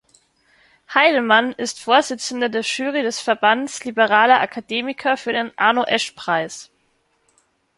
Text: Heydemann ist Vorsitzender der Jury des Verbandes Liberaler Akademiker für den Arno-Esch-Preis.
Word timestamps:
Heydemann 0.95 1.53
ist 1.53 1.79
Vorsitzender 1.83 2.49
der 2.49 2.61
Jury 2.63 3.03
des 3.03 3.21
Verbandes 3.21 3.83
Liberaler 3.85 4.39
Akademiker 4.41 5.15
für 5.15 5.31
den 5.31 5.55
Arno-Esch-Preis. 5.59 6.71